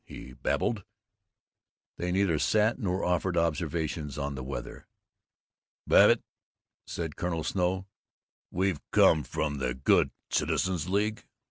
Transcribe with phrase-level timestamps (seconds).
[0.03, 0.83] he babbled.
[1.97, 4.87] They neither sat nor offered observations on the weather.
[5.85, 6.23] "Babbitt,"
[6.87, 7.85] said Colonel Snow,
[8.49, 11.27] "we've come from the Good Citizens' League.